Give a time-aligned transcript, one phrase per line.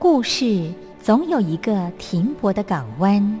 [0.00, 3.40] 故事总有一个停泊的港湾。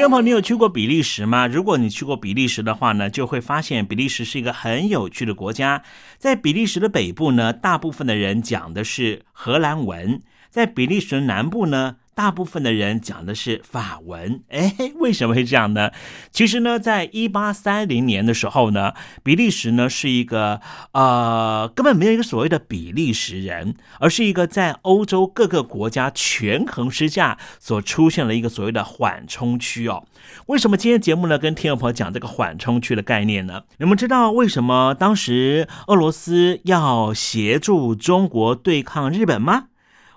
[0.00, 1.46] 听众朋友，你有去过比利时吗？
[1.46, 5.82] 如果你去过比利时的话呢，就会发现比利时是一个很有趣的国家。
[6.16, 14.42] 在比利时的北部呢，大部分的人讲的是荷兰文；在比利时的南部呢，大部分的人讲的是法文。
[14.50, 15.90] 哎，为什么会这样呢？
[16.30, 20.60] 其实呢，在一八三零年的时候呢，比利时呢是一个
[20.92, 30.04] 呃，根本没有一个所谓的比利时人，而是一个在欧洲各个国家权衡之下所出现了一个所谓的缓冲区哦。
[30.44, 33.62] 为什么今天节目呢跟听众朋友讲这个缓冲区的概念呢？
[33.78, 39.68] 你们知道为什么当时俄罗斯要协助中国对抗日本吗？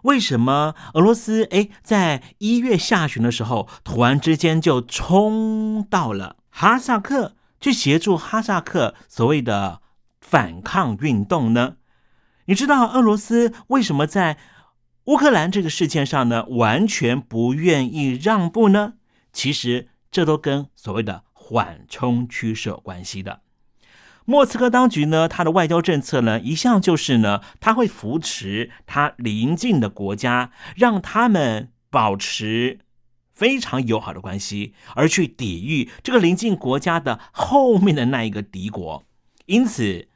[0.03, 9.81] 为什么俄罗斯哎，在一月下旬的时候，突然之间就冲到了哈萨克去协助哈萨克所谓的
[10.21, 11.75] 反抗运动呢？
[12.45, 14.38] 你知道俄罗斯为什么在
[15.05, 18.94] 乌克兰这个事件上呢，完全不愿意让步呢？
[19.31, 23.41] 其实这都跟所谓的缓冲区是有关系的。
[24.25, 32.79] 莫斯科当局呢，他的外交政策呢，一向就是呢，他会扶持他邻近的国家，让他们保持
[33.33, 39.03] 非常友好的关系，而去抵御这个邻近国家的后面的那一个敌国。
[39.47, 40.07] 因此，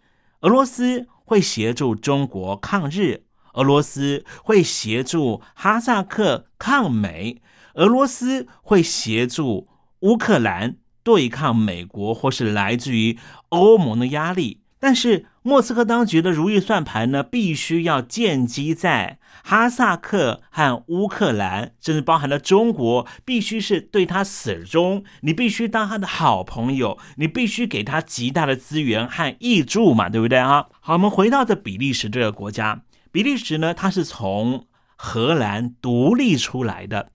[0.42, 3.24] 俄罗斯会协助中国抗日，
[3.56, 7.42] 俄罗斯会协助哈萨克抗美，
[7.74, 9.68] 俄罗斯会协助
[10.00, 10.78] 乌克兰。
[11.08, 13.18] 对抗美国或是来自于
[13.48, 30.66] 欧盟的压力，但是莫斯科当局的如意算盘呢，必须要建基在哈萨克和乌克兰，甚至包含了中国，必须是对他死忠，你必须当他的好朋友，你必须给他极大的资源和益助嘛，对不对啊？
[30.82, 32.82] 好，我们回到这比利时这个国家，
[33.14, 34.66] 比利时呢，它是从
[34.98, 37.12] 荷兰独立出来的，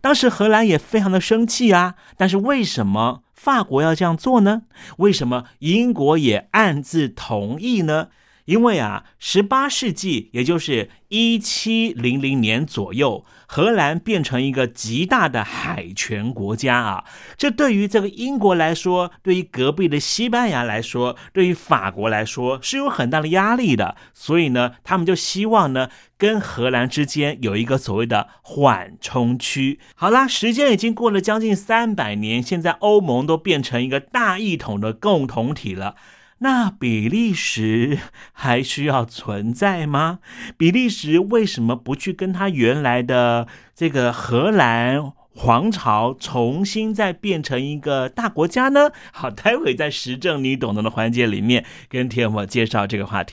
[0.00, 3.22] 当时荷兰也非常的生气啊，但是为什么？
[3.46, 4.62] 法国要这样做呢？
[4.96, 8.08] 为什么英国也暗自同意呢？
[8.46, 17.04] 因为啊，十八世纪，也就是一七零零年左右，荷兰变成一个极大的海权国家啊。
[17.36, 23.96] 这对于这个英国来说，对于隔壁的西班牙来说，对于法国来说，是有很大的压力的。
[24.14, 29.80] 所以呢，他们就希望呢，跟荷兰之间有一个所谓的缓冲区。
[29.96, 35.96] 好啦，时间已经过了将近三百年，现在欧盟都变成一个大一统的共同体了。
[36.38, 37.98] 那比利时
[38.32, 40.18] 还需要存在吗？
[40.58, 48.90] 比利时为什么不去跟他原来的这个荷兰皇朝重新再变成一个大国家呢？
[49.12, 53.32] 好，待会在时政你懂得的环节里面跟天我介绍这个话题。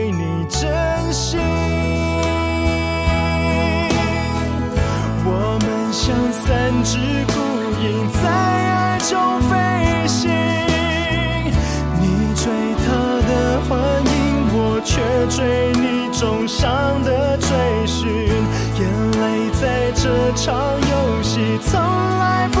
[6.83, 6.97] 只
[7.27, 7.33] 孤
[7.83, 10.31] 影在爱中飞行，
[11.99, 12.87] 你追他
[13.27, 13.69] 的幻
[14.03, 14.09] 影，
[14.53, 17.47] 我却追你重伤的追
[17.85, 18.09] 寻，
[18.79, 20.49] 眼泪在这场
[20.81, 22.60] 游戏从来不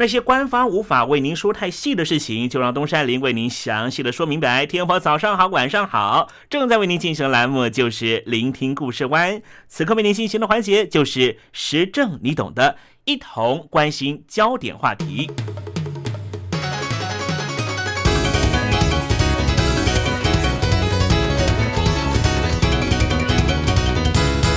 [0.00, 4.64] 那些官方无法为您说太细的事情，就让东山林为您详细的说明白。
[4.64, 9.42] 天婆早上好，晚上好，正在为您进行的栏目就是聆听故事湾。
[9.66, 12.76] 此刻为您进行的环节就是时政，你懂的，
[13.06, 15.28] 一同关心焦点话题。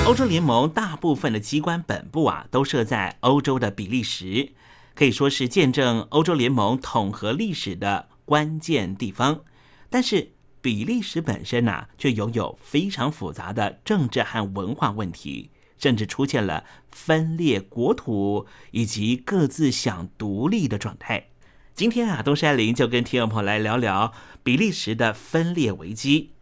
[0.06, 4.52] 欧洲联盟大部分的机关本部啊，都设在欧洲的比利时。
[4.94, 9.40] 可以说是见证欧洲联盟统合历史的关键地方，
[9.88, 21.28] 但是比利时本身呐、啊，却拥有非常复杂的政治和文化问题，甚至出现了分裂国土以及各自想独立的状态。
[21.74, 26.32] 今天啊，东山林就跟听众朋友来聊聊比利时的分裂危机。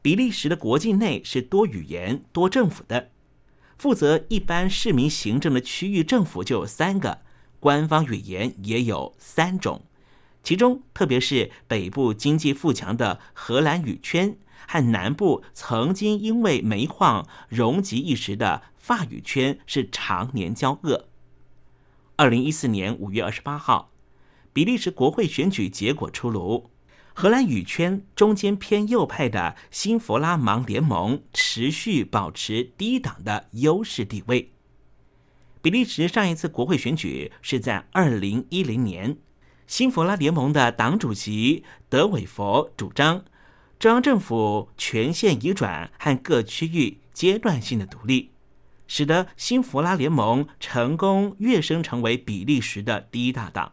[0.00, 3.10] 比利时的国境内是多语言、多政府的，
[3.76, 7.18] 负责一般市民行政的区域政府就有三个。
[7.60, 9.84] 官方语言也有三种，
[10.42, 14.36] 其中特别是北部经济富强的荷兰语圈
[14.66, 21.08] 和南部曾经因为煤矿荣极一时的法语圈是常年交恶。
[22.16, 23.92] 二零一四年五月二十八号，
[24.52, 26.70] 比利时国会选举结果出炉，
[27.12, 34.52] 荷兰语圈中间偏右派的新弗拉芒联盟持续保持低档的优势地位。
[35.62, 39.18] 比利时上一次国会选举是在二零一零年，
[39.66, 43.24] 新弗拉联盟的党主席德韦佛主张
[43.78, 48.30] 中央政府权限移转和各区域阶段性的独立，
[48.86, 53.72] 使得新弗拉联盟成功跃升成为比利时的第一大党。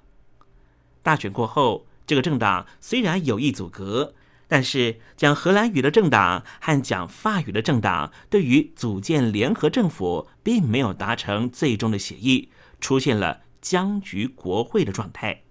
[1.01, 4.13] 大选过后，这个政党虽然有意阻隔。
[4.47, 12.49] 但是，讲荷兰语的政党和讲法语的政党对于组建联合政府，并没有达成最终的协议，
[12.79, 15.43] 出现了僵局国会的状态。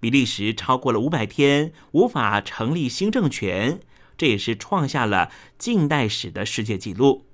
[0.00, 3.80] 比利时超过了五百天无法成立新政权，
[4.16, 7.26] 这也是创下了近代史的世界纪录。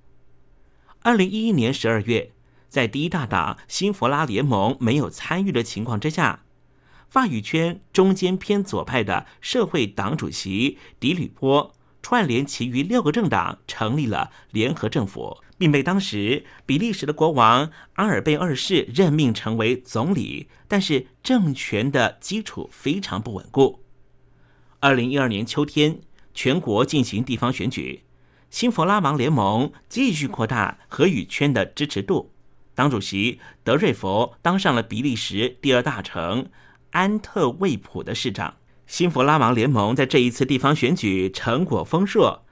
[1.03, 2.33] 二零一一年十二月，
[2.69, 6.45] 在第一大党新佛拉联盟没有参与的情况之下，
[7.11, 15.39] 法语圈中间偏左派的社会党主席迪吕波串联其余六个政党，成立了联合政府。
[15.59, 23.85] 并被当时比利时的国王阿尔贝二世任命成为总理，但是政权的基础非常不稳固。
[24.79, 26.01] 二零一二年秋天，
[26.33, 28.05] 全国进行地方选举，
[28.49, 32.33] 新弗拉芒联盟继续扩大荷语圈的支持度，
[32.75, 36.49] 党主席德瑞佛当上了比利时第二大城
[36.91, 38.57] 安特卫普的市长。
[38.87, 42.45] 新弗拉芒联盟在这一次地方选举成果丰硕，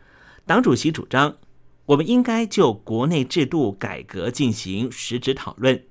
[0.47, 1.37] 党主席主张。
[1.87, 5.85] 我们应该就国内制度改革进行实质讨论。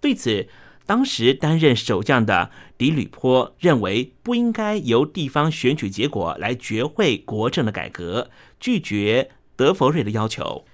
[0.00, 0.48] 对此，
[0.84, 10.64] 当时担任首相的迪吕坡认为不应该由地方选举结果来决会国政的改革，拒绝德弗瑞的要求。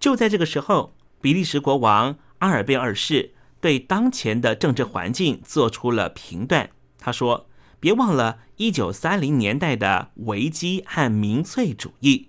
[0.00, 6.68] 就在这个时候，比利时国王阿尔贝二世对当前的政治环境做出了评断。
[6.98, 12.28] 他说：“别忘了一九三零年代的危机和民粹主义。”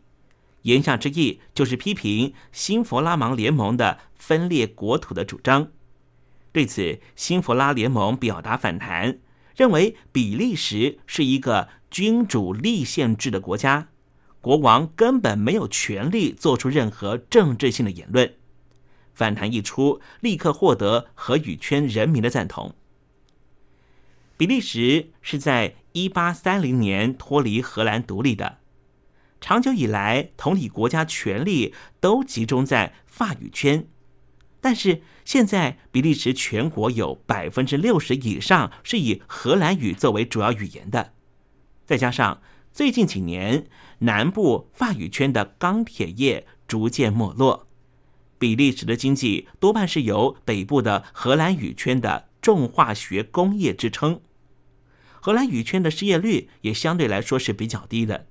[0.62, 5.70] 言下之意就是批评新佛拉芒联盟的分裂国土的主张。
[6.52, 9.18] 对此，新佛拉联盟表达反弹，
[9.58, 13.90] 认为比利时是一个君主立宪制的国家，
[14.40, 18.36] 国王根本没有权利做出任何政治性的言论。
[19.14, 22.76] 反弹一出，立刻获得荷语圈人民的赞同。
[24.36, 28.58] 比利时是在一八三零年脱离荷兰独立的。
[29.40, 33.88] 长久以来，统理国家权力都集中在法语圈，
[34.62, 41.14] 但是现在比利时全国有百分之六十以上是以荷兰语作为主要语言的，
[41.86, 42.42] 再加上
[42.72, 43.68] 最近几年
[44.00, 47.63] 南部法语圈的钢铁业逐渐没落，
[48.44, 54.20] 比利时的经济多半是由北部的荷兰语圈的重化学工业支撑，
[55.22, 58.28] 荷兰语圈的失业率也相对来说是比较低的。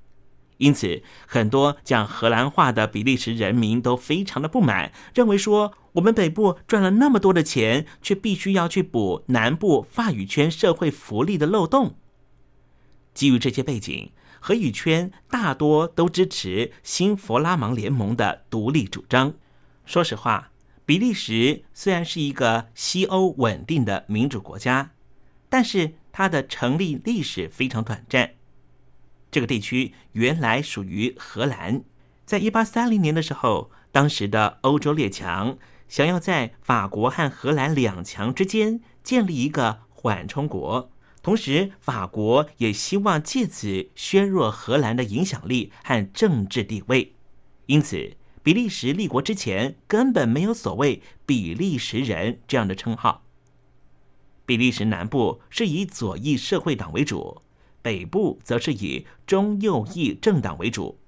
[0.58, 11.96] 因此，很多讲荷兰话的比利时人民都非常的不满，认为说我们北部赚了那么多的钱，却必须要去补南部法语圈社会福利的漏洞。
[13.14, 19.32] 基于这些背景，荷语圈大多都支持新佛拉芒联盟的独立主张。
[19.92, 20.52] 说实话，
[20.86, 24.92] 比利时虽然是一个西欧稳定的民主国家，
[25.50, 28.30] 但是它的成立历史非常短暂。
[29.30, 31.84] 这个地区原来属于荷兰，
[32.24, 40.90] 在一八三零年的时候，当时的欧洲列强想要在法国和荷兰两强之间建立一个缓冲国，
[41.22, 47.14] 同时法国也希望借此削弱荷兰的影响力和政治地位。
[47.66, 53.24] 因此，比利时立国之前根本没有所谓“比利时人”这样的称号。
[54.44, 57.42] 比利时南部是以左翼社会党为主。
[57.80, 60.98] 北部则是以中右翼政党为主。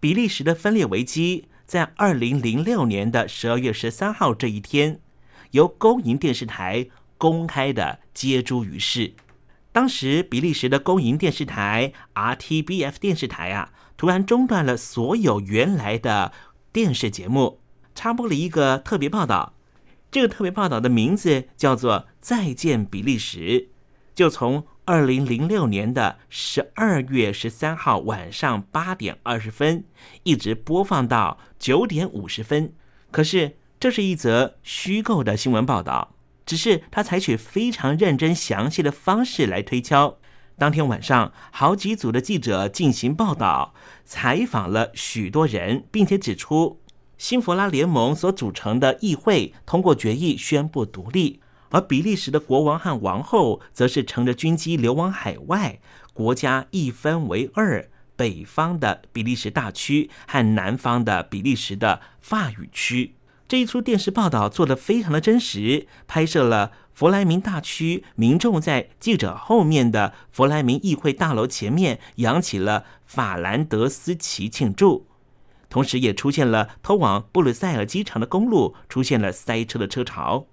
[0.00, 5.00] 比利时的分裂危机在二零零六年的十二月十三号这一天，
[5.52, 9.14] 由公营电视台公开的揭诸于世。
[9.72, 16.32] 当时，比利时的公营电视台 RTBF 电视台啊，突然中断了所有原来的
[16.74, 17.60] 电视节目，
[17.94, 19.54] 插播了一个特别报道。
[20.10, 23.38] 这个特别报道的名字叫做《再见比利时》，
[24.12, 24.66] 就从。
[24.86, 29.84] 二零零六年的十二月十三号晚上八点二十分，
[30.24, 32.74] 一直播放到九点五十分。
[33.10, 40.18] 可是，这是一则虚构的新闻报道，只是他采取非常认真详细的方式来推敲。
[40.56, 46.80] 当天晚上，好几组的记者进行报道，采访了许多人，并且指出，
[47.18, 51.40] 新佛拉联盟所组成的议会通过决议宣布独立。
[51.70, 55.80] 而比利时的国王和王后则是乘着军机流亡海外，
[56.12, 63.16] 国家一分为二，北方的比利时大区和南方的比利时的法语区。
[63.48, 75.08] 这一出电视报道做得非常的真实，拍摄了弗莱明大区民众在记者后面的弗莱明议会大楼前面扬起了法兰德斯旗庆祝，
[75.68, 80.46] 同时也出现了通往布鲁塞尔机场的公路出现了塞车的车潮。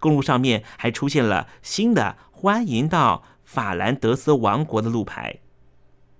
[0.00, 5.38] 公路上面还出现了新的“欢迎到法兰德斯王国”的路牌，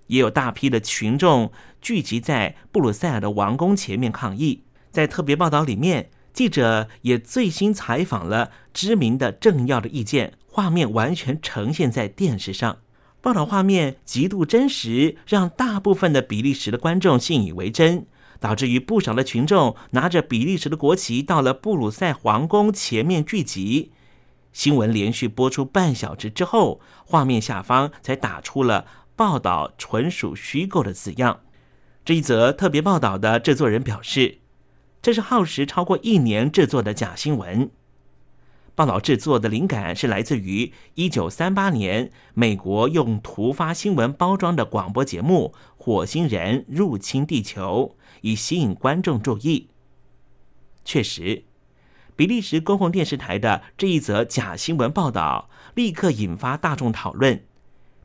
[0.07, 1.51] 也有大批的群众
[1.81, 4.63] 聚集在布鲁塞尔的王宫前面抗议。
[4.89, 12.77] 在特别报道里面，记者也最新采访了知名的政要的意见，画面完全呈现在电视上。
[13.21, 18.05] 报道画面极度真实，让大部分的比利时的观众信以为真，
[18.39, 23.91] 导致于不少的群众拿着比利时的国旗到了布鲁塞皇宫前面聚集。
[24.53, 28.85] 新闻连续播出半小时之后，画面下方才打出了
[29.17, 31.39] “报道纯属虚构”的字样。
[32.05, 34.37] 这一则特别报道的制作人表示，
[35.07, 37.71] 这是耗时超过一年制作的假新闻。
[38.75, 49.69] 报道制作的灵感是来自于一九三八年美国用突发新闻包装的广播节目《火星人入侵地球》，以吸引观众注意。
[50.83, 51.45] 确实。
[52.17, 57.45] 比利时公共电视台的这一则假新闻报道，立刻引发大众讨论：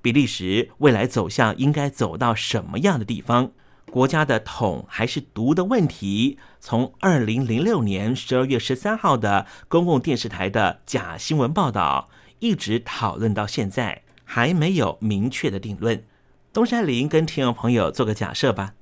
[0.00, 3.50] 比利时未来走向应该走到什么样的地方？
[3.90, 16.05] 国家的统还是独的问题，从二零零六年十二月十三号的公共电视台的假新闻报道，一直讨论到现在，还没有明确的定论。
[16.55, 18.75] 东山林跟听众朋友做个假设吧：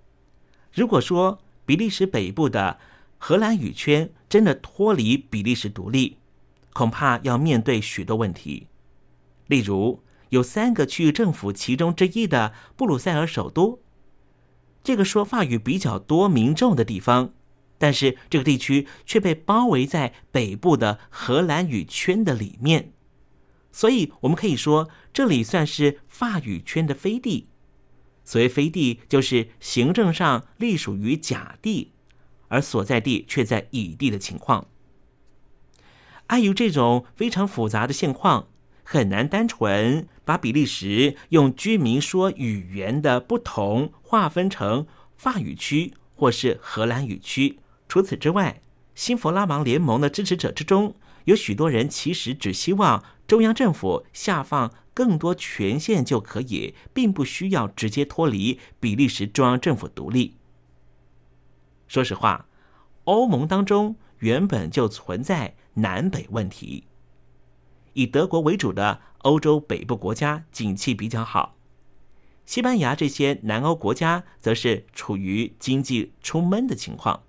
[0.72, 2.78] 如果说比利时北部的
[3.18, 6.18] 荷兰语圈真的脱离比利时独立，
[6.72, 8.68] 恐怕要面对许多问题。
[9.48, 13.80] 例如，有三个区域政府其中之一的布鲁塞尔首都，
[14.82, 17.32] 这个说法语比较多民众的地方，
[17.78, 22.92] 但是这个地区却被包围在北部的荷兰语圈的里面，
[23.70, 27.48] 所以我们可以说，这里算是法语圈的飞地。
[28.24, 31.92] 所谓飞地，就是行政上隶属于甲地。
[32.52, 34.66] 而所在地却在乙地的情况，
[36.26, 38.48] 碍于这种非常复杂的现况，
[38.82, 47.58] 很难单纯把比利时用居民说语言的不同划分成法语区或是荷兰语区。
[47.88, 48.62] 除此之外，
[48.94, 60.36] 新弗拉芒联盟的支持者之中，有许多人其实只希望中央政府下放更多权限就可以，并不需要直接脱离比利时中央政府独立。
[61.88, 62.46] 说实话，
[63.02, 66.84] 欧盟当中原本就存在南北问题。
[67.94, 71.56] 以德国为主的欧洲北部国家景气比较好，
[72.46, 77.22] 西班牙这些南欧国家则是处于经济出闷的情况。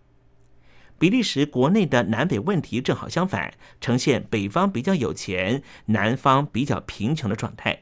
[0.97, 7.81] 比利时国内的南北问题正好相反，呈现北方比较有钱，南方比较贫穷的状态。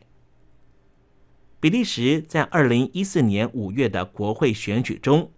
[1.59, 5.31] 比利时在二零一四年五月的国会选举中。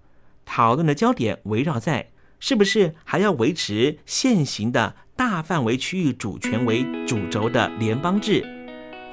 [0.44, 8.61] 讨论的焦点围绕在是不是还要维持现行的大范围区域主权为主轴的联邦制，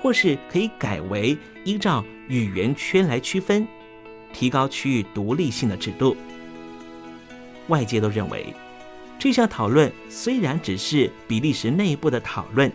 [0.01, 3.67] 或是可以改为依照语言圈来区分，
[4.33, 6.17] 提高区域独立性的制度。
[7.69, 8.55] 外界都认为，
[9.19, 12.73] 这项讨论虽然只是比利时内部的讨论，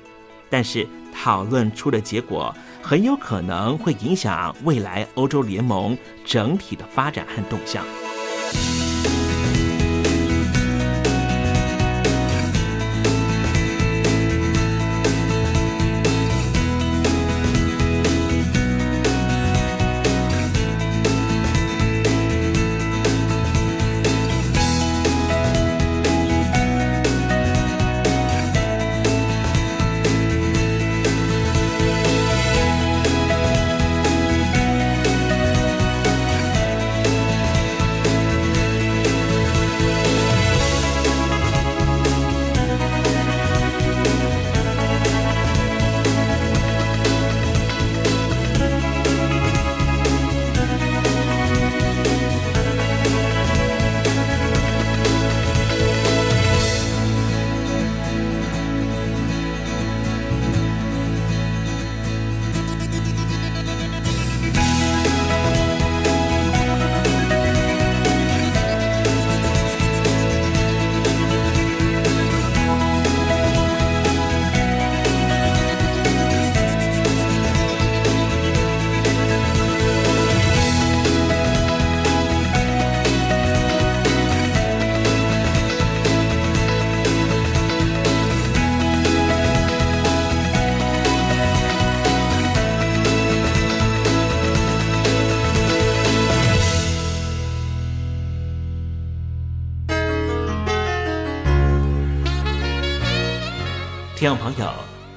[0.49, 7.83] 但是讨论出的结果很有可能会影响未来欧洲联盟整体的发展和动向。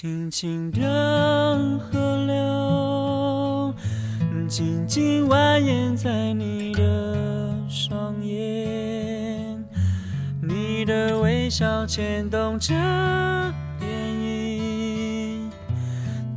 [0.00, 3.74] 轻轻的河流，
[4.46, 9.58] 静静蜿蜒在你的双眼，
[10.40, 12.72] 你的微笑牵动着
[13.80, 13.86] 涟
[14.20, 15.50] 漪，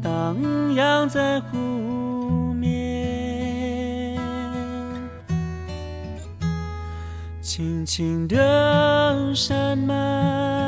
[0.01, 4.17] 荡漾在湖面，
[7.43, 10.60] 轻轻的山脉。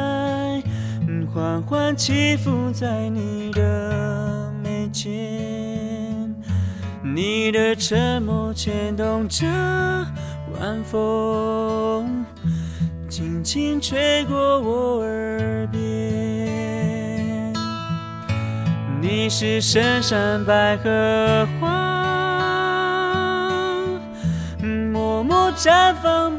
[1.53, 6.33] 缓缓起伏在你的眉间，
[7.03, 9.45] 你的沉默牵动着
[10.59, 12.25] 晚风，
[13.07, 17.53] 轻轻吹过我耳边。
[18.99, 21.69] 你是深山百合花，
[24.91, 26.35] 默默绽放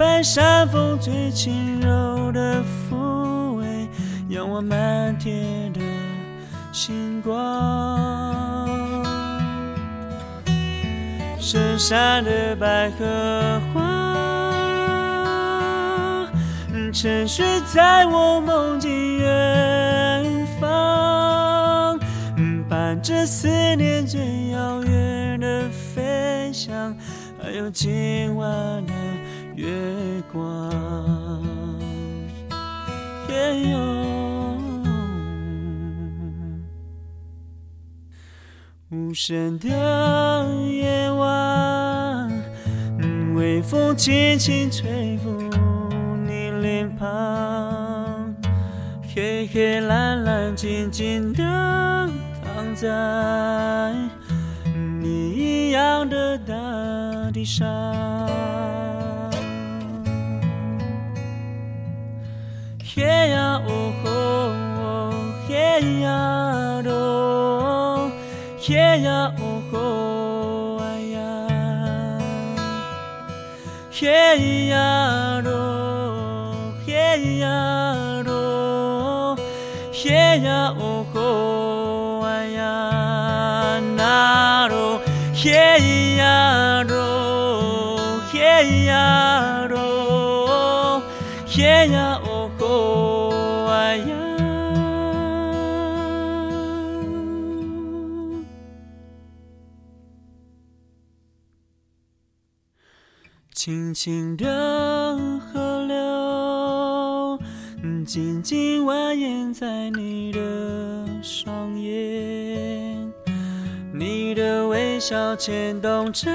[0.00, 3.86] 白山风最轻柔的抚慰，
[4.30, 5.80] 仰望满天的
[6.72, 8.66] 星光。
[11.38, 13.82] 深山的百合花，
[16.94, 22.00] 沉睡在我梦境远方，
[22.70, 26.96] 伴着思念最遥远的飞翔，
[27.42, 28.48] 还有今晚
[28.86, 29.19] 的。
[29.60, 29.68] 月
[30.32, 30.72] 光，
[33.28, 33.76] 夜
[38.88, 39.68] 无声的
[40.66, 42.32] 夜晚，
[43.34, 45.30] 微风轻轻吹拂
[46.26, 48.34] 你脸庞，
[49.14, 51.42] 黑黑蓝蓝静静的
[52.42, 53.92] 躺在
[55.02, 57.68] 你一样的大地上。
[63.04, 64.08] 呀哦吼，
[65.48, 65.54] 嘿
[66.00, 68.10] 呀咯，
[68.58, 71.18] 嘿呀哦吼哎呀，
[73.90, 79.36] 嘿呀咯，嘿呀咯，
[79.92, 85.00] 嘿呀哦吼哎呀那咯，
[85.34, 91.02] 嘿呀咯，嘿呀咯，
[91.46, 92.20] 嘿呀。
[103.62, 107.38] 轻轻的河流，
[108.06, 110.40] 静静蜿蜒在你的
[111.22, 113.12] 双眼，
[113.92, 116.30] 你的微笑牵动着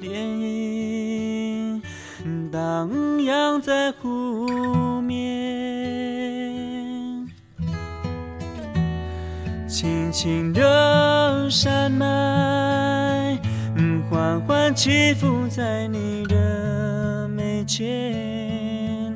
[0.00, 0.06] 涟
[0.38, 1.82] 漪，
[2.52, 2.88] 荡
[3.24, 5.18] 漾在湖面，
[9.66, 12.59] 轻轻的山脉。
[14.82, 19.14] 起伏在你的眉间，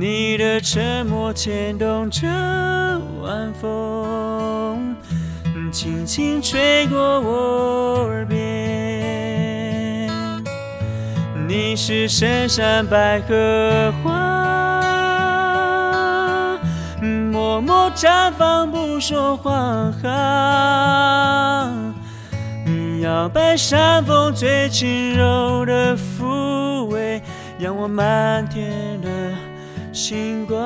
[0.00, 2.26] 你的沉默牵动着
[3.22, 4.96] 晚风，
[5.70, 8.40] 轻轻吹过我耳边。
[11.46, 14.10] 你是深山百合花，
[17.30, 19.70] 默默绽放不说谎。
[23.10, 27.20] 摇摆山风最轻柔的抚慰，
[27.58, 29.08] 仰望满天的
[29.92, 30.56] 星光。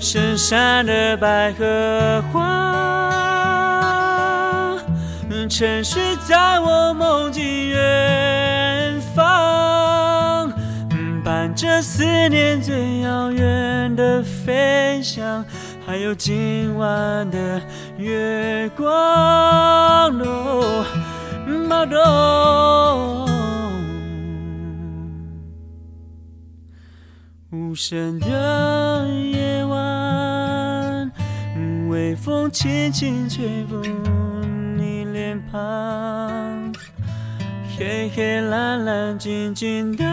[0.00, 3.12] 深山的百合花，
[5.48, 10.52] 沉睡在我梦境远方，
[11.22, 15.44] 伴着思念最遥远的飞翔。
[15.86, 17.60] 还有今晚的
[18.00, 18.88] 月光
[20.18, 20.24] 的
[21.68, 21.98] 马路，
[27.50, 31.12] 无声的夜晚，
[31.90, 33.82] 微风轻轻吹过
[34.78, 36.72] 你脸庞，
[37.76, 40.04] 黑黑蓝蓝，静静的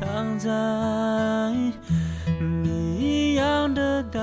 [0.00, 0.50] 躺在
[2.40, 4.18] 你一样的大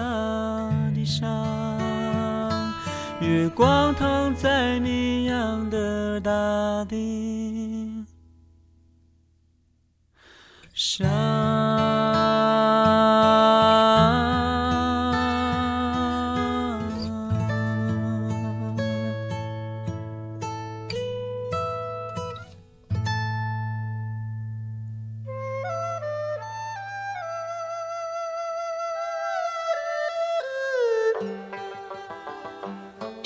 [0.95, 1.62] 地上。
[3.33, 8.05] 月光躺在你养的大地。
[10.71, 11.32] 上。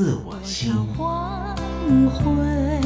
[0.00, 1.54] 似我心黄
[2.08, 2.79] 昏。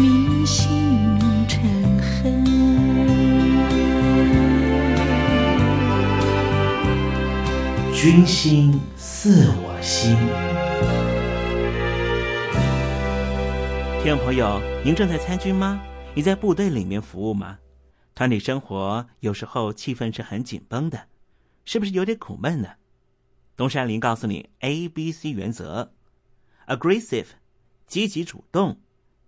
[0.00, 0.66] 明心
[1.46, 1.60] 成
[2.00, 2.42] 恨，
[7.94, 10.16] 君心似我心。
[14.02, 15.82] 听众朋友，您正在参军吗？
[16.14, 17.58] 你在部队里面服务吗？
[18.14, 21.08] 团体生活有时候气氛是很紧绷的，
[21.66, 22.70] 是不是有点苦闷呢？
[23.54, 25.92] 东山林告诉你 A B C 原则
[26.66, 27.26] ：Aggressive，
[27.86, 28.80] 积极主动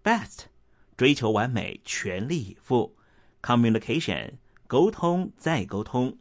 [0.03, 0.52] ；Best。
[1.03, 2.95] 追求完美，全力以赴
[3.43, 4.35] ；communication，
[4.69, 6.17] 沟通再沟通。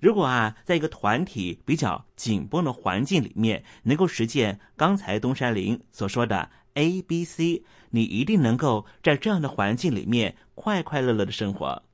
[0.00, 11.84] 如果啊，在一个团体比较紧绷的环境里面，能够实践刚才东山林所说的 A B C，你一定能够在这样的环境里面快快乐乐的生活。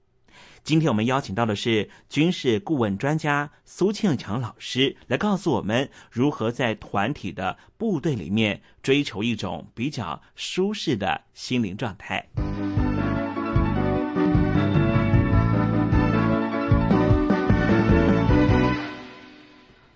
[0.65, 12.29] 今天我们邀请到的是军事顾问专家苏庆强老师，来告诉我们如何在团体的部队里面追求一种比较舒适的心灵状态。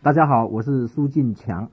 [0.03, 1.71] 大家好，我是苏进强。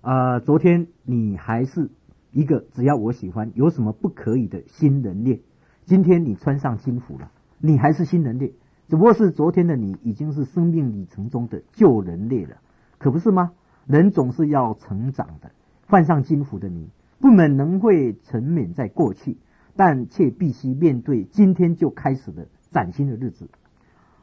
[0.00, 1.88] 呃，昨天你还是
[2.32, 5.40] 一个只要我喜欢，有什么不可以的新人类。
[5.84, 7.30] 今天你穿上军服了。
[7.64, 8.54] 你还是新人类，
[8.88, 12.56] 只不过是昨天的你已经是生命里程中的旧人类了，
[12.98, 13.52] 可不是吗？
[13.86, 15.52] 人总是要成长的。
[15.86, 16.88] 换上金服的你，
[17.20, 19.38] 不免能会沉湎在过去，
[19.76, 23.48] 但却必须面对今天就开始的崭新的日子。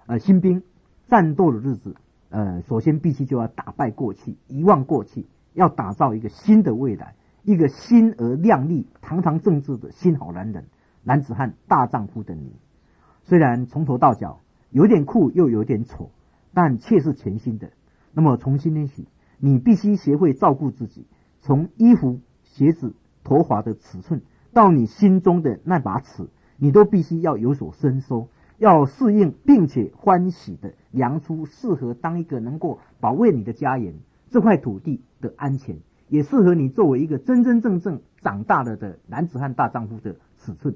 [0.05, 0.61] 呃，新兵
[1.07, 1.95] 战斗的日子，
[2.29, 10.65] 呃，首先必须就要打败过去，遗忘过去，要打造一个新的未来，一个新而亮丽、堂堂正直的新好男人、
[11.03, 12.51] 男子汉、大丈夫的你。
[13.29, 14.39] 虽然从头到脚
[14.71, 16.09] 有点酷又有点丑，
[16.51, 17.69] 但却是全新的。
[18.11, 19.07] 那么从今天起，
[19.37, 21.05] 你必须学会照顾自己，
[21.39, 26.27] 从衣服、鞋子、头发的尺寸到你心中的那把尺，
[26.57, 33.93] 你都必须要有所伸缩，要适应并且欢喜的量出适合当一个能够保卫你的家园、
[34.31, 35.77] 这块土地的安全，
[36.07, 40.75] 也适合你作为一个真真正正长大了的男子汉大丈夫的尺寸。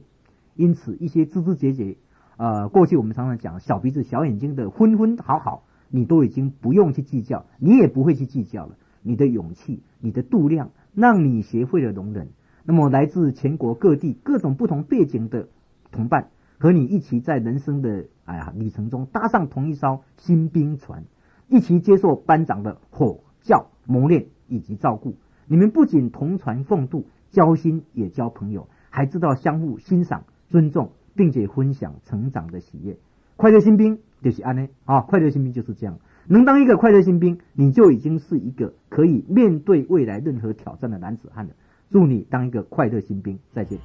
[0.53, 1.97] 因此，一些枝枝节节。
[2.43, 8.75] 呃，过去我们常常讲小鼻子小眼睛的分分好好，你都已经不用去计较，你也不会去计较了。
[9.01, 12.31] 你的勇气，你的度量，让你学会了容忍。
[12.65, 15.47] 那么来自全国各地各种不同背景的
[15.89, 21.05] 同伴，和你一起在人生的哎呀旅程中搭上同一艘新兵船，
[21.47, 25.15] 一起接受班长的吼教磨练以及照顾。
[25.47, 30.91] 你们不仅同船共渡，交心也交朋友，还知道相互欣赏、尊重。
[31.15, 32.97] 并且分享成长的喜悦，
[33.35, 35.01] 快乐新兵就是安呢啊！
[35.01, 41.53] 快乐新兵就是这样，能当一个快乐新兵，你就已经是一个可以面对未来任何挑战的男子汉了。
[41.91, 43.79] 祝你当一个快乐新兵，再见。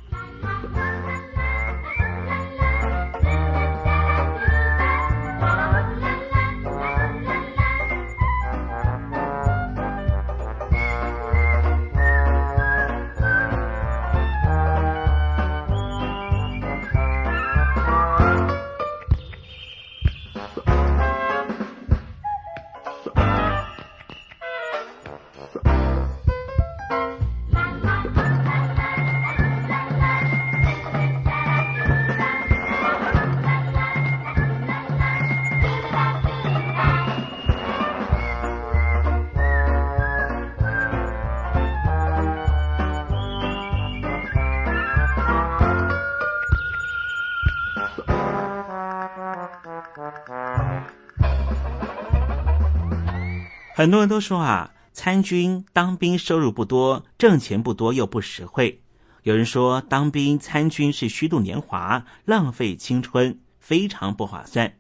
[53.79, 58.83] 很多人都说啊，参军当兵收入不多，挣钱不多又不实惠。
[59.23, 64.75] 有人说当兵参军是虚度年华，浪费青春，非常不划算。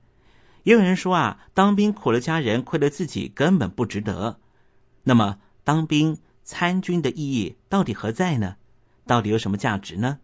[0.65, 4.41] 也有人说啊，当兵苦了家人，亏了自己，根本不值得。
[5.05, 8.57] 那么，当兵参军的意义到底何在呢？
[9.07, 10.19] 到底有什么价值呢？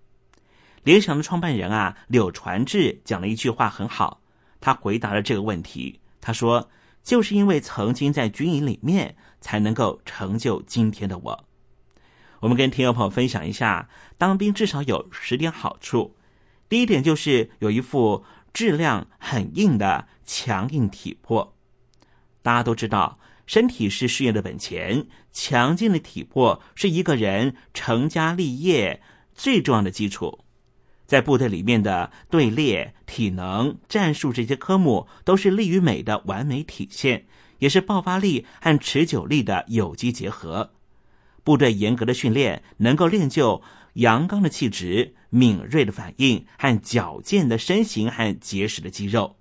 [0.82, 4.20] 联想的创办人啊，柳传志讲了一句话很好，
[4.60, 6.00] 他回答了这个问题。
[6.20, 6.68] 他说。
[7.04, 11.44] 就是因为曾经在军营里面，才能够成就今天的我。
[12.40, 13.88] 我们跟听众朋友分享一下，
[14.18, 16.16] 当兵至少有十点好处。
[16.68, 21.54] 第一点就是有一副质量很硬的强硬体魄。
[22.42, 29.02] 大家都知道，身体是事业的本钱，强劲的体魄是一个人成家立业
[29.34, 30.43] 最重要的基础。
[31.06, 37.26] 在部队里面的队列、体能、战术这些科目，都是力与美的完美体现，
[37.58, 40.72] 也是爆发力和持久力的有机结合。
[41.42, 43.62] 部队严格的训练，能够练就
[43.94, 49.36] 阳刚的气质、敏锐的反应和矫健的身形和结实的肌肉。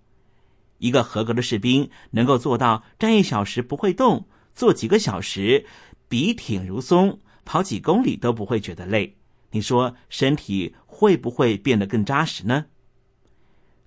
[0.80, 5.66] 一个合格的士兵能够做到站一小时不会动，坐几个小时，
[6.10, 9.16] 笔挺如松，跑几公里都不会觉得累。
[9.54, 12.66] 你说身体会不会变得更扎实呢？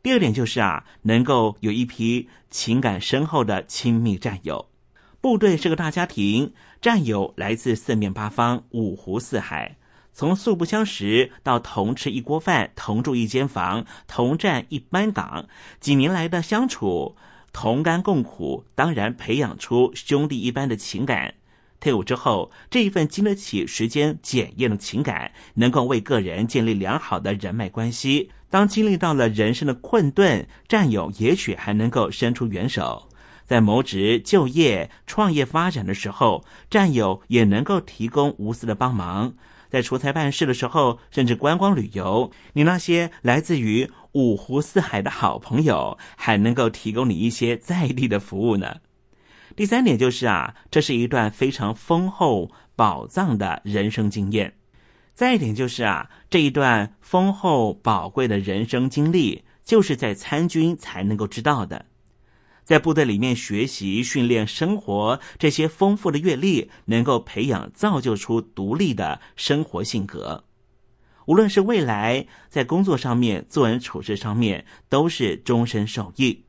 [0.03, 4.69] 第二点就是啊，能够有一批情感深厚的亲密战友。
[5.21, 9.77] 部队是个大家庭，战友来自四面八方、五湖四海，
[10.13, 15.49] 从素不相识到同吃一锅饭、同住一间房、同站一班岗，
[15.81, 17.17] 几年来的相处，
[17.53, 21.35] 同甘共苦，当然培养出兄弟一般的情感。
[21.87, 28.33] 退伍之后，这一份经得起时间检验的情感，能够为个人建立良好的人脉关系。
[28.51, 33.09] 当经历到了人生的困顿，战友也许还能够伸出援手，
[33.45, 39.35] 在谋职、就业、创业发展的时候，战友也能够提供无私的帮忙。
[39.71, 48.79] 在出差办事的时候，甚至观光旅游，你那些来自于五湖四海的好朋友，还能够提供你一些在地的服务呢。
[49.57, 54.53] 第三点就是啊，这是一段非常丰厚宝藏的人生经验。
[55.15, 61.87] 再一点就是啊，这一段丰厚宝贵的人生经历，就是在参军才能够知道的。
[62.65, 70.45] 在部队里面学习、训练、生活，这些丰富的阅历，能够培养、造就出独立的生活性格。
[71.25, 76.46] 无论是未来在工作上面、做人处事上面，都是终身受益。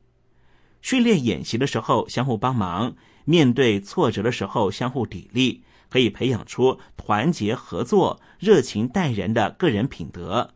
[0.82, 5.60] 训练演习的时候相互帮忙，面对挫折的时候相互砥砺。
[5.90, 10.52] 可以培养出团结合作、热情待人的个人品德。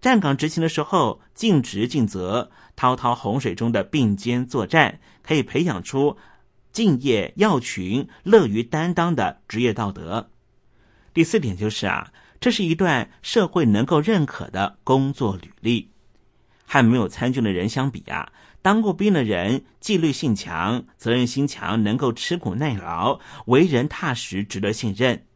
[0.00, 6.16] 站岗执勤的时候，尽职尽责，滔滔洪水中的并肩作战，可以培养出
[6.72, 10.30] 敬业要群、乐于担当的职业道德。
[11.12, 15.90] 第四点就是啊，这是一段社会能够认可的工作履历。
[16.66, 18.32] 和没有参军的人相比啊。
[18.64, 25.26] 当过兵的人，纪律性强，责任心强，能够吃苦耐劳，为人踏实，值得信任。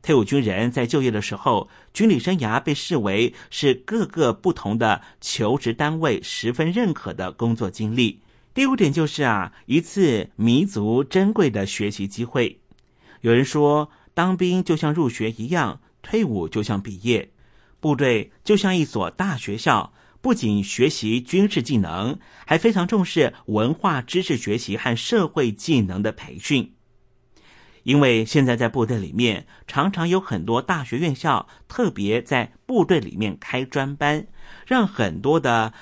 [0.00, 8.22] 退伍军人在就业的时候，军旅生涯被视为是各个不同的求职单位十分认可的工作经历。
[8.54, 12.58] 第五点就是啊，一次弥足珍贵的学习机会。
[13.20, 17.28] 有人说，当兵就像入学一样，退伍就像毕业，
[17.80, 19.92] 部队就像一所大学校。
[20.20, 26.74] 不仅学习军事技能，还非常重视文化知识学习和社会技能的培训。
[27.84, 34.26] 因为现在在部队里面，常常有很多大学院校特别在部队里面开专班，
[34.66, 35.72] 让很多的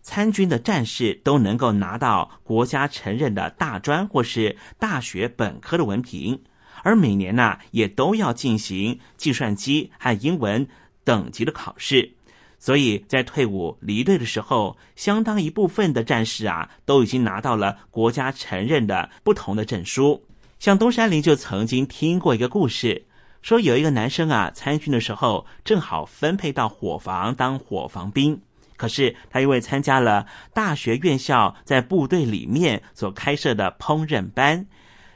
[0.00, 6.42] 参军的战士都能够拿到国家承认的大专或是大学本科的文凭，
[6.82, 10.66] 而每年呢，也都要进行计算机和英文
[11.04, 12.14] 等级的考试。
[12.62, 20.24] 所以在退伍离队的时候，相当一部分的战士啊，都已经拿到了国家承认的不同的证书。
[20.60, 23.04] 像东山林就曾经听过一个故事，
[23.42, 28.40] 说有一个男生啊，参军的时候正好分配到伙房当伙房兵，
[28.76, 34.68] 可是他因为参加了大学院校在部队里面所开设的烹饪班，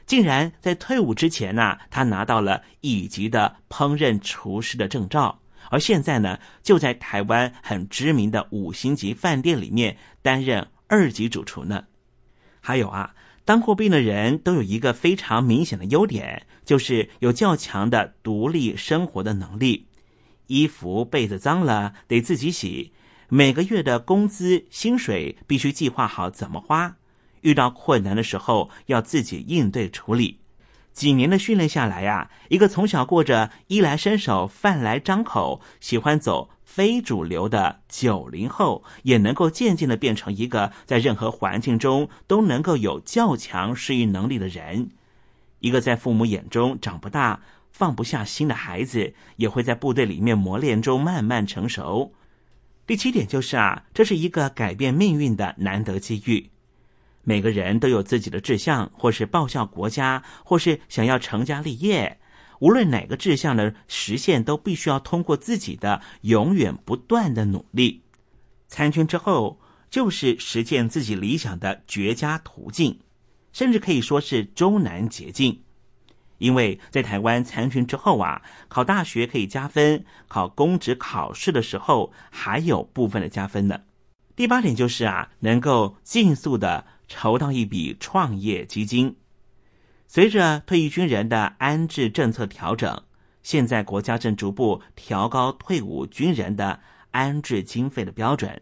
[0.05, 5.39] 竟然在退伍之前呢，他拿到了乙级的烹饪厨师的证照。
[5.69, 11.85] 而现在呢，就在台湾很知名的五星级饭店里面担任二级主厨呢。
[12.59, 13.15] 还有啊，
[13.45, 19.87] 当过兵的人都有一个非常明显的优点，就是有较强的独立生活的能力。
[20.47, 22.93] 衣服被子脏了得自己洗，
[23.29, 26.97] 每个月的工资薪水必须计划好怎么花，
[27.41, 30.39] 遇到困难的时候要自己应对处理。
[30.97, 44.89] 几年的训练下来呀，一个从小过着衣来伸手、饭来张口、喜欢走非主流的九零后，也能够渐渐的变成一个在任何环境中都能够有较强适应能力的人。
[45.59, 47.41] 一个在父母眼中长不大、
[47.71, 52.11] 放不下心的孩子，也会在部队里面磨练中慢慢成熟。
[52.87, 56.49] 第七点就是啊，这是一个改变命运的难得机遇。
[57.27, 62.17] 每个人都有自己的志向，或是报效国家，或是想要成家立业。
[62.59, 68.01] 无论哪个志向的实现，都必须要通过自己的永远不断的努力。
[68.69, 69.59] 参军之后，
[69.89, 72.97] 就是实现自己理想的绝佳途径，
[73.51, 75.59] 甚至可以说是终南捷径。
[76.37, 83.81] 因为在台湾参军之后啊，考大学可以加分，考公职考试的时候还有部分的加分呢。
[84.33, 86.85] 第八点就是啊，能够尽速的。
[87.07, 89.15] 筹到一笔创业基金，
[90.07, 93.03] 随着退役军人的安置政策调整，
[93.43, 96.81] 现在国家正逐步调高退伍军人的
[97.11, 98.61] 安置经费的标准，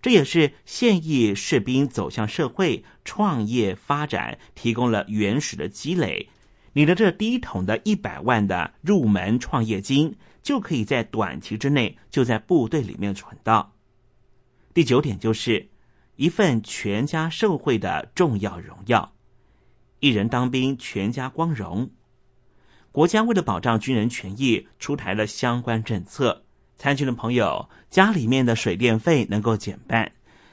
[0.00, 6.28] 这也是现役士兵走向社会、创业发展提供了原始的积累，
[6.72, 13.74] 你的这第一桶的一百万的入门创业金，就可以在短期之内就在部队里面存到。
[14.74, 15.68] 第九点就是
[16.22, 19.12] 一份全家受惠的重要荣耀，
[19.98, 21.90] 一人当兵，全家光荣。
[22.92, 26.44] 国家为了保障军人权益，出台了相关政策。
[26.76, 30.12] 参军的朋友家里面的水电费能够减半。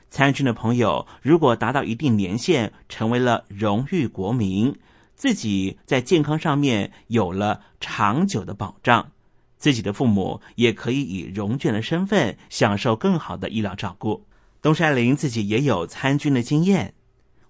[0.09, 4.75] 参军的朋友如果达到一定年限，成为了荣誉国民。
[5.13, 9.11] 自己在健康上面有了长久的保障，
[9.57, 14.25] 自己的父母也可以以荣眷的身份享受更好的医疗照顾。
[14.61, 16.93] 东山林自己也有参军的经验，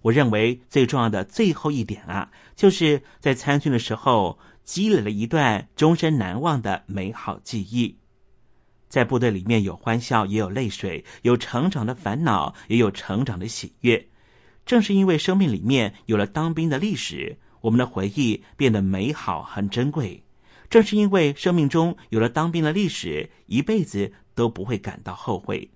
[0.02, 7.96] 我认为最重要的最后一点啊，就是在参军的时候积累了一段终身难忘的美好记忆。
[8.88, 14.08] 在部队里面有欢笑，也有泪水，有成长的烦恼，也有成长的喜悦。
[14.66, 17.38] 正是因为生命里面有了当兵的历史。
[17.60, 20.24] 我们的回忆变得美好和珍贵，
[20.70, 25.70] 正是因为生命中有了当兵的历史，一辈子都不会感到后悔。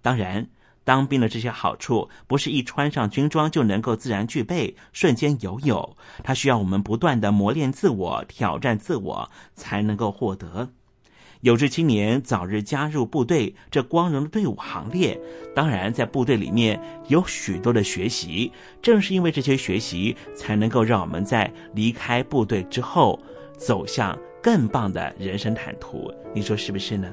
[0.00, 0.48] 当然，
[0.86, 10.70] 当兵的这些好处不是一穿上军装就能够自然具备、瞬间拥有，它需要我们不断的磨练自我、挑战自我，才能够获得。
[11.40, 15.20] 有志青年早日加入部队这光荣的队伍行列。
[15.56, 23.20] 当然，在部队里面有许多的学习，正是因为这些学习，才能够让我们在离开部队之后，
[23.58, 26.12] 走向更棒的人生坦途。
[26.32, 27.12] 你说是不是呢？